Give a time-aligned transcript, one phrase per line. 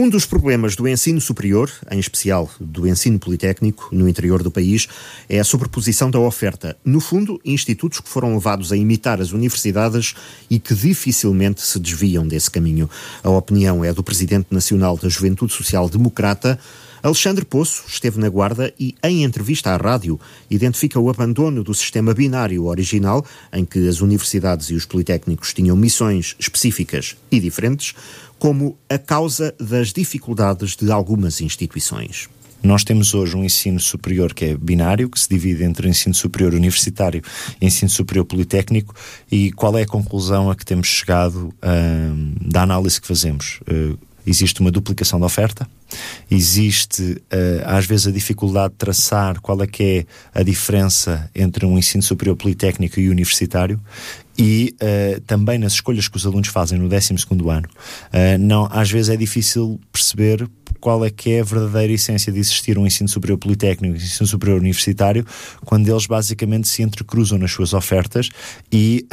[0.00, 4.86] Um dos problemas do ensino superior, em especial do ensino politécnico no interior do país,
[5.28, 6.76] é a sobreposição da oferta.
[6.84, 10.14] No fundo, institutos que foram levados a imitar as universidades
[10.48, 12.88] e que dificilmente se desviam desse caminho.
[13.24, 16.60] A opinião é do Presidente Nacional da Juventude Social Democrata,
[17.02, 20.18] Alexandre Poço esteve na Guarda e, em entrevista à rádio,
[20.50, 25.76] identifica o abandono do sistema binário original, em que as universidades e os politécnicos tinham
[25.76, 27.94] missões específicas e diferentes,
[28.38, 32.28] como a causa das dificuldades de algumas instituições.
[32.62, 36.54] Nós temos hoje um ensino superior que é binário, que se divide entre ensino superior
[36.54, 37.22] universitário
[37.60, 38.94] e ensino superior politécnico.
[39.30, 43.60] E qual é a conclusão a que temos chegado uh, da análise que fazemos?
[43.62, 45.68] Uh, existe uma duplicação da oferta,
[46.30, 51.64] existe uh, às vezes a dificuldade de traçar qual é que é a diferença entre
[51.64, 53.80] um ensino superior politécnico e universitário
[54.36, 57.14] e uh, também nas escolhas que os alunos fazem no 12
[57.50, 60.48] ano, uh, não, às vezes é difícil perceber
[60.80, 64.02] qual é que é a verdadeira essência de existir um ensino superior politécnico e um
[64.02, 65.26] ensino superior universitário,
[65.64, 68.28] quando eles basicamente se entrecruzam nas suas ofertas
[68.70, 69.04] e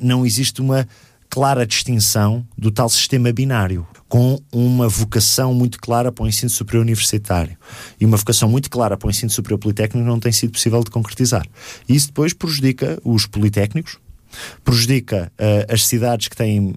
[0.00, 0.88] não existe uma
[1.30, 6.82] clara distinção do tal sistema binário com uma vocação muito clara para o ensino superior
[6.82, 7.56] universitário
[8.00, 10.90] e uma vocação muito clara para o ensino superior politécnico não tem sido possível de
[10.90, 11.46] concretizar.
[11.88, 13.98] E isso depois prejudica os politécnicos,
[14.64, 16.74] prejudica uh, as cidades que têm uh,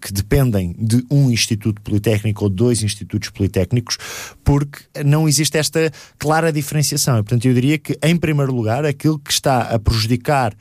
[0.00, 3.96] que dependem de um instituto politécnico ou dois institutos politécnicos,
[4.44, 7.18] porque não existe esta clara diferenciação.
[7.18, 10.54] E, portanto, eu diria que, em primeiro lugar, aquilo que está a prejudicar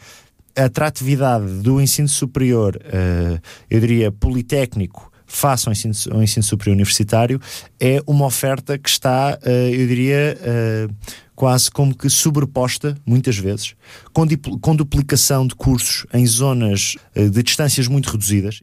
[0.56, 3.40] a atratividade do ensino superior, uh,
[3.70, 7.42] eu diria politécnico, face ao ensino, ao ensino superior universitário,
[7.80, 10.96] é uma oferta que está, uh, eu diria, uh,
[11.36, 13.76] quase como que sobreposta, muitas vezes,
[14.14, 14.26] com,
[14.62, 18.62] com duplicação de cursos em zonas de distâncias muito reduzidas.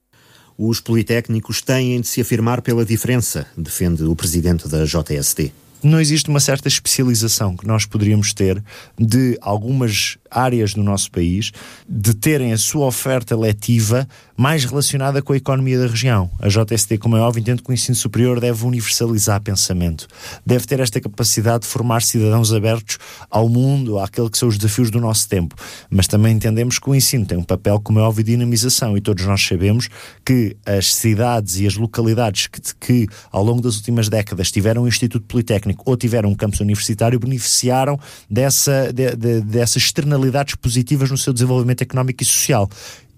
[0.56, 6.28] Os politécnicos têm de se afirmar pela diferença, defende o presidente da JST não existe
[6.28, 8.62] uma certa especialização que nós poderíamos ter
[8.98, 11.52] de algumas áreas do nosso país
[11.88, 16.30] de terem a sua oferta letiva mais relacionada com a economia da região.
[16.40, 20.08] A JST, como é óbvio, entende que o ensino superior deve universalizar pensamento,
[20.44, 22.98] deve ter esta capacidade de formar cidadãos abertos
[23.30, 25.54] ao mundo, àquele que são os desafios do nosso tempo.
[25.88, 29.00] Mas também entendemos que o ensino tem um papel, como é óbvio, de dinamização e
[29.00, 29.88] todos nós sabemos
[30.24, 34.88] que as cidades e as localidades que, que ao longo das últimas décadas tiveram um
[34.88, 37.98] Instituto Politécnico ou tiveram um campus universitário beneficiaram
[38.28, 39.82] dessa, de, de, dessas
[40.22, 42.68] externalidades positivas no seu desenvolvimento económico e social.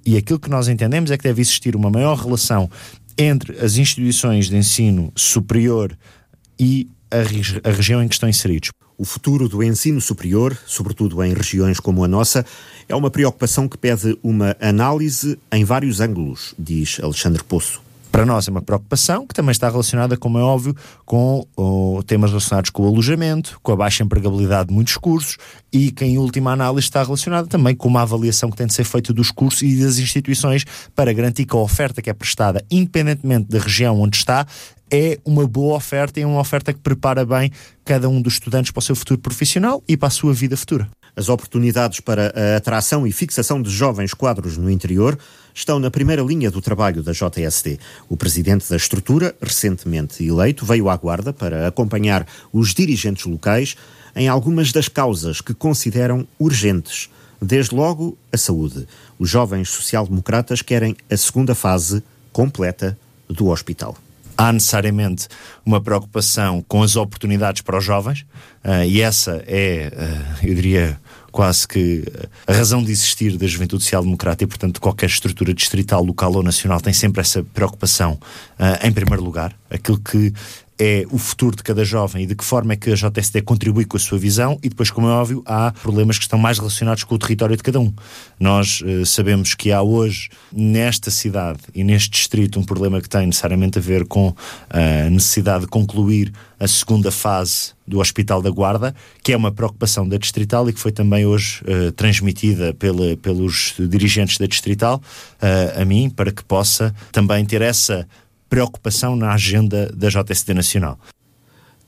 [0.07, 2.71] E aquilo que nós entendemos é que deve existir uma maior relação
[3.17, 5.97] entre as instituições de ensino superior
[6.59, 8.71] e a, regi a região em que estão inseridos.
[8.97, 12.45] O futuro do ensino superior, sobretudo em regiões como a nossa,
[12.89, 17.84] é uma preocupação que pede uma análise em vários ângulos, diz Alexandre Poço
[18.15, 20.73] para nós é uma preocupação que também está relacionada, como é óbvio,
[21.05, 25.37] com oh, temas relacionados com o alojamento, com a baixa empregabilidade de muitos cursos
[25.73, 28.85] e que, em última análise, está relacionada também com uma avaliação que tem de ser
[28.85, 30.65] feita dos cursos e das instituições
[30.95, 34.47] para garantir que a oferta que é prestada, independentemente da região onde está,
[34.89, 37.51] é uma boa oferta e é uma oferta que prepara bem
[37.85, 40.89] cada um dos estudantes para o seu futuro profissional e para a sua vida futura.
[41.17, 45.19] As oportunidades para a atração e fixação de jovens quadros no interior
[45.55, 47.79] estão na primeira linha do trabalho da JSD.
[48.09, 53.77] O presidente da estrutura, recentemente eleito, veio à Guarda para acompanhar os dirigentes locais
[54.17, 57.09] em algumas das causas que consideram urgentes.
[57.41, 58.87] Desde logo, a saúde.
[59.19, 62.99] Os jovens social-democratas querem a segunda fase completa
[63.29, 63.97] do hospital
[64.37, 65.29] há necessariamente
[65.65, 68.27] uma preocupação com as oportunidades para os jovens,
[68.65, 69.93] uh, e essa é,
[70.43, 70.99] uh, eu diria,
[71.35, 72.05] quase que
[72.47, 76.81] a razão de existir da juventude social-democrata e, portanto, qualquer estrutura distrital, local ou nacional
[76.81, 79.53] tem sempre essa preocupação uh, em primeiro lugar.
[79.69, 80.33] Aquilo que
[80.79, 83.85] é o futuro de cada jovem e de que forma é que a JST contribui
[83.85, 87.05] com a sua visão e depois, como é óbvio, há problemas que estão mais relacionados
[87.05, 87.93] com o território de cada um.
[88.39, 93.27] Nós uh, sabemos que há hoje, nesta cidade e neste distrito, um problema que tem
[93.27, 94.35] necessariamente a ver com
[94.69, 100.09] a necessidade de concluir a segunda fase do Hospital da Guarda, que é uma preocupação
[100.09, 105.01] da Distrital e que foi também hoje uh, transmitida pela, pelos dirigentes da Distrital
[105.77, 108.09] a mim, para que possa também ter essa
[108.55, 110.97] preocupação na agenda da JSD Nacional.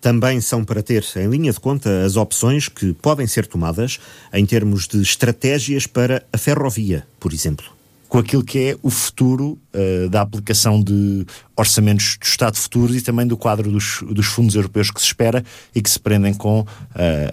[0.01, 4.01] Também são para ter em linha de conta as opções que podem ser tomadas
[4.33, 7.77] em termos de estratégias para a ferrovia, por exemplo
[8.09, 11.27] com aquilo que é o futuro uh, da aplicação de
[11.57, 15.45] orçamentos do Estado futuros e também do quadro dos, dos fundos europeus que se espera
[15.75, 16.67] e que se prendem com uh,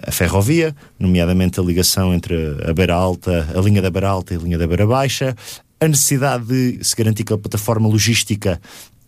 [0.04, 2.34] a ferrovia, nomeadamente a ligação entre
[2.68, 5.36] a Beira Alta, a linha da Beira Alta e a linha da Beira Baixa,
[5.80, 8.60] a necessidade de se garantir que a plataforma logística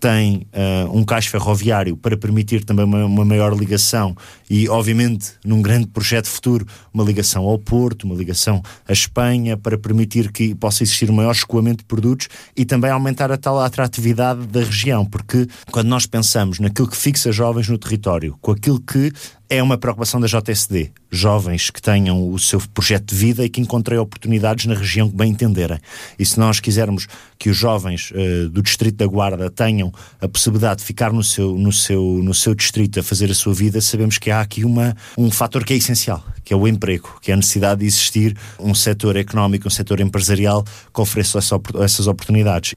[0.07, 4.17] tem uh, um cais ferroviário para permitir também uma, uma, maior ligação
[4.49, 6.65] e, obviamente, num grande projeto futuro,
[6.95, 11.33] uma ligação ao Porto, uma ligação à Espanha, para permitir que possa existir um maior
[11.33, 16.61] escoamento de produtos e também aumentar a tal atratividade da região, porque quando nós pensamos
[16.61, 19.13] naquilo que fixa jovens no território, com aquilo que
[19.49, 20.91] é uma preocupação da JSD.
[21.11, 25.17] Jovens que tenham o seu projeto de vida e que encontrem oportunidades na região que
[25.17, 25.79] bem entenderem.
[26.19, 27.07] E se nós quisermos
[27.39, 31.57] que os jovens uh, do Distrito da Guarda tenham a possibilidade de ficar no seu,
[31.57, 34.97] no, seu, no seu distrito a fazer a sua vida, sabemos que há aqui uma,
[35.17, 38.37] um fator que é essencial, que é o emprego, que é a necessidade de existir
[38.59, 42.75] um setor económico, um setor empresarial que ofereça essa, essas oportunidades.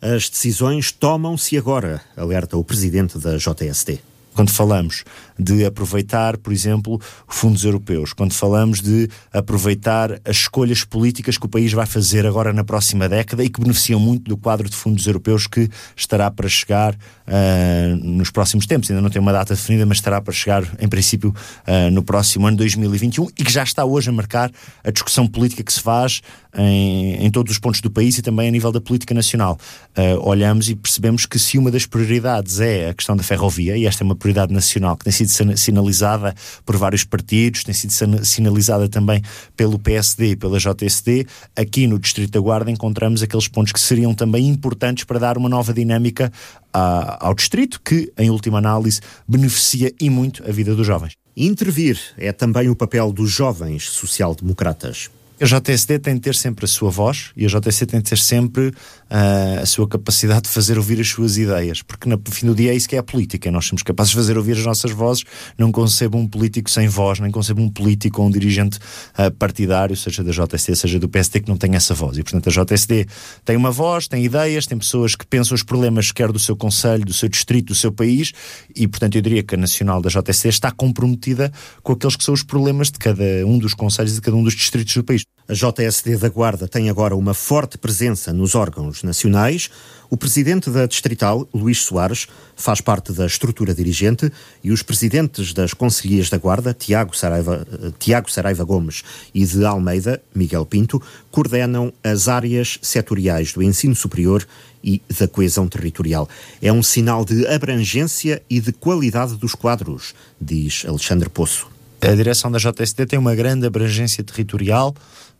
[0.00, 4.00] As decisões tomam-se agora, alerta o presidente da JSD
[4.38, 5.02] quando falamos
[5.36, 11.48] de aproveitar, por exemplo, fundos europeus, quando falamos de aproveitar as escolhas políticas que o
[11.48, 15.04] país vai fazer agora na próxima década e que beneficiam muito do quadro de fundos
[15.08, 18.88] europeus que estará para chegar uh, nos próximos tempos.
[18.88, 21.30] Ainda não tem uma data definida, mas estará para chegar, em princípio,
[21.66, 24.52] uh, no próximo ano 2021 e que já está hoje a marcar
[24.84, 26.22] a discussão política que se faz
[26.56, 29.58] em, em todos os pontos do país e também a nível da política nacional.
[29.96, 33.84] Uh, olhamos e percebemos que se uma das prioridades é a questão da ferrovia, e
[33.84, 36.34] esta é uma prioridade nacional que tem sido sinalizada
[36.64, 39.22] por vários partidos, tem sido sinalizada também
[39.56, 41.26] pelo PSD e pela JSD,
[41.56, 45.48] aqui no Distrito da Guarda encontramos aqueles pontos que seriam também importantes para dar uma
[45.48, 46.32] nova dinâmica
[46.72, 51.14] a, ao distrito, que, em última análise, beneficia e muito a vida dos jovens.
[51.36, 55.10] Intervir é também o papel dos jovens social-democratas.
[55.40, 58.18] A JSD tem de ter sempre a sua voz e a JSD tem de ter
[58.18, 62.56] sempre uh, a sua capacidade de fazer ouvir as suas ideias, porque no fim do
[62.56, 63.48] dia é isso que é a política.
[63.48, 65.22] Nós somos capazes de fazer ouvir as nossas vozes.
[65.56, 68.78] Não concebo um político sem voz, nem concebo um político ou um dirigente
[69.16, 72.18] uh, partidário, seja da JSD, seja do PSD, que não tenha essa voz.
[72.18, 73.06] E portanto a JSD
[73.44, 77.04] tem uma voz, tem ideias, tem pessoas que pensam os problemas quer do seu conselho,
[77.04, 78.32] do seu distrito, do seu país,
[78.74, 81.52] e portanto eu diria que a nacional da JSD está comprometida
[81.84, 84.42] com aqueles que são os problemas de cada um dos conselhos e de cada um
[84.42, 85.27] dos distritos do país.
[85.48, 89.70] A JSD da Guarda tem agora uma forte presença nos órgãos nacionais.
[90.10, 94.30] O presidente da Distrital, Luís Soares, faz parte da estrutura dirigente
[94.62, 97.66] e os presidentes das Conselhias da Guarda, Tiago Saraiva,
[97.98, 99.02] Tiago Saraiva Gomes
[99.34, 104.46] e de Almeida, Miguel Pinto, coordenam as áreas setoriais do ensino superior
[104.84, 106.28] e da coesão territorial.
[106.60, 111.77] É um sinal de abrangência e de qualidade dos quadros, diz Alexandre Poço.
[112.00, 114.94] A direção da JSD tem uma grande abrangência territorial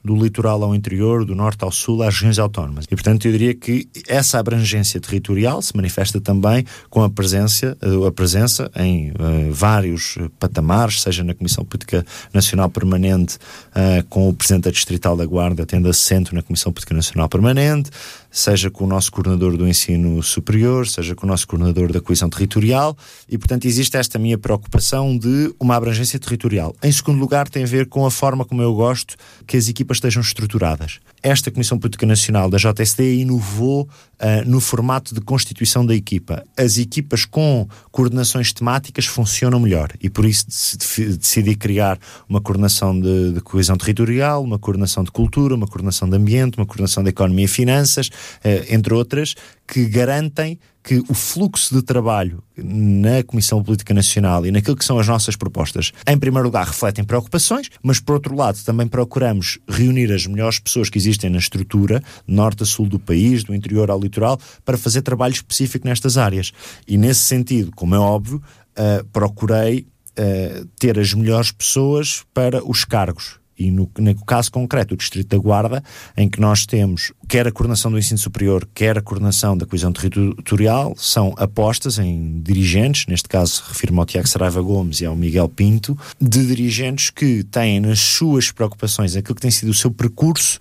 [0.05, 2.85] do litoral ao interior, do norte ao sul, às regiões autónomas.
[2.91, 8.07] E, portanto, eu diria que essa abrangência territorial se manifesta também com a presença, eh,
[8.07, 14.35] a presença em uh, vários patamares, seja na Comissão Política Nacional Permanente, uh, com o
[14.35, 17.91] Presidente da Distrital da Guarda tendo assento na Comissão Política Nacional Permanente,
[18.31, 22.29] seja com o nosso coordenador do ensino superior, seja com o nosso coordenador da coesão
[22.29, 22.97] territorial,
[23.29, 26.75] e portanto existe esta minha preocupação de uma abrangência territorial.
[26.83, 29.17] Em segundo lugar, tem a ver com a forma como eu gosto
[29.47, 31.01] que as equipas estejam estruturadas.
[31.23, 36.45] Esta Comissão Política Nacional da JSD inovou uh, no formato de constituição da equipa.
[36.57, 40.47] As equipas com coordenações temáticas funcionam melhor e por isso
[41.19, 41.99] decidi criar
[42.29, 46.67] uma coordenação de, de coesão territorial, uma coordenação de cultura, uma coordenação de ambiente, uma
[46.67, 49.35] coordenação de economia e finanças, uh, entre outras,
[49.69, 54.99] que garantem que o fluxo de trabalho na Comissão Política Nacional e naquilo que são
[54.99, 60.11] as nossas propostas, em primeiro lugar, refletem preocupações, mas por outro lado também procuramos reunir
[60.11, 64.01] as melhores pessoas que existem na estrutura, norte a sul do país, do interior ao
[64.01, 66.53] litoral, para fazer trabalho específico nestas áreas.
[66.87, 68.43] E nesse sentido, como é óbvio,
[68.79, 69.81] uh, procurei
[70.19, 75.37] uh, ter as melhores pessoas para os cargos e no, no caso concreto do Distrito
[75.37, 75.83] da Guarda,
[76.17, 79.93] em que nós temos quer a coordenação do ensino superior, quer a coordenação da coesão
[79.93, 85.49] territorial, são apostas em dirigentes, neste caso refiro-me ao Tiago Saraiva Gomes e ao Miguel
[85.49, 90.59] Pinto, de dirigentes que têm nas suas preocupações aquilo que tem sido o seu percurso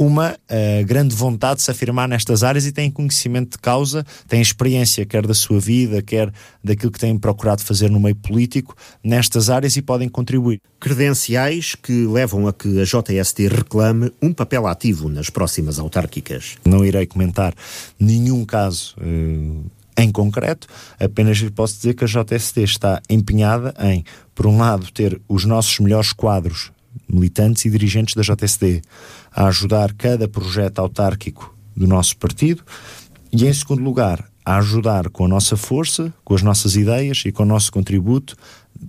[0.00, 4.40] uma uh, grande vontade de se afirmar nestas áreas e têm conhecimento de causa, têm
[4.40, 6.32] experiência, quer da sua vida, quer
[6.64, 10.58] daquilo que têm procurado fazer no meio político, nestas áreas e podem contribuir.
[10.80, 16.56] Credenciais que levam a que a JST reclame um papel ativo nas próximas autárquicas.
[16.64, 17.52] Não irei comentar
[17.98, 18.96] nenhum caso.
[18.98, 19.66] Uh,
[19.98, 20.66] em concreto,
[20.98, 24.02] apenas lhe posso dizer que a JST está empenhada em,
[24.34, 26.72] por um lado, ter os nossos melhores quadros
[27.08, 28.82] militantes e dirigentes da JSD
[29.30, 32.62] a ajudar cada projeto autárquico do nosso partido
[33.32, 37.32] e, em segundo lugar, a ajudar com a nossa força, com as nossas ideias e
[37.32, 38.36] com o nosso contributo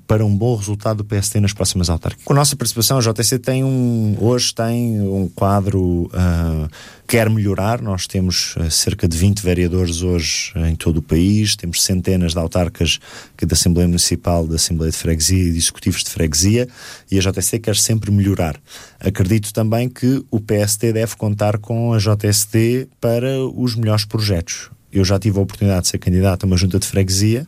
[0.08, 2.26] para um bom resultado do PST nas próximas autárquicas.
[2.26, 6.70] Com a nossa participação, a JTC tem um, hoje tem um quadro uh,
[7.08, 7.82] quer melhorar.
[7.82, 12.34] Nós temos uh, cerca de 20 vereadores hoje uh, em todo o país, temos centenas
[12.34, 13.00] de autarcas
[13.42, 16.68] da Assembleia Municipal, da Assembleia de Freguesia e de executivos de freguesia
[17.10, 18.56] e a JTC quer sempre melhorar.
[19.00, 24.70] Acredito também que o PST deve contar com a JST para os melhores projetos.
[24.92, 27.48] Eu já tive a oportunidade de ser candidato a uma junta de freguesia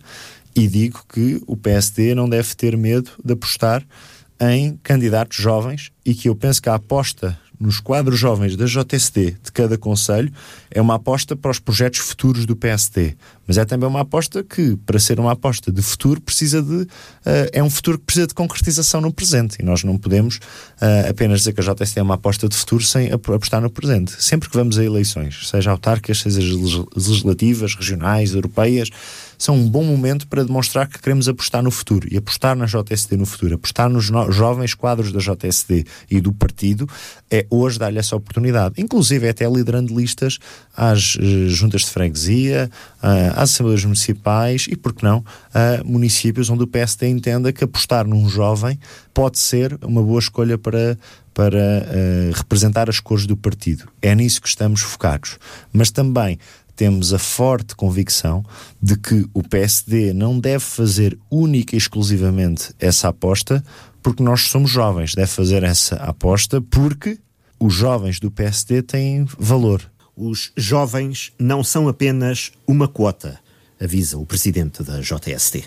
[0.55, 3.85] e digo que o PSD não deve ter medo de apostar
[4.39, 9.37] em candidatos jovens e que eu penso que a aposta nos quadros jovens da JSD
[9.41, 10.31] de cada conselho
[10.69, 13.15] é uma aposta para os projetos futuros do PSD.
[13.47, 16.73] Mas é também uma aposta que, para ser uma aposta de futuro, precisa de.
[16.73, 16.87] Uh,
[17.51, 19.57] é um futuro que precisa de concretização no presente.
[19.59, 22.83] E nós não podemos uh, apenas dizer que a JSD é uma aposta de futuro
[22.83, 24.13] sem apostar no presente.
[24.21, 26.41] Sempre que vamos a eleições, seja autárquicas, seja
[26.95, 28.89] legislativas, regionais, europeias,
[29.37, 33.17] são um bom momento para demonstrar que queremos apostar no futuro e apostar na JSD
[33.17, 36.87] no futuro, apostar nos jovens quadros da JSD e do partido
[37.29, 40.39] é hoje dar-lhe essa oportunidade, inclusive é até liderando listas
[40.75, 42.69] às uh, juntas de freguesia,
[43.01, 45.23] às assembleias municipais e, por que não,
[45.53, 48.79] a municípios onde o PSD entenda que apostar num jovem
[49.13, 50.97] pode ser uma boa escolha para
[51.33, 53.87] para uh, representar as cores do partido.
[54.01, 55.37] É nisso que estamos focados.
[55.71, 56.37] Mas também
[56.75, 58.43] temos a forte convicção
[58.81, 63.63] de que o PSD não deve fazer única e exclusivamente essa aposta
[64.01, 65.15] porque nós somos jovens.
[65.15, 67.17] Deve fazer essa aposta porque
[67.59, 69.89] os jovens do PSD têm valor.
[70.15, 73.39] Os jovens não são apenas uma quota,
[73.79, 75.63] avisa o presidente da JST.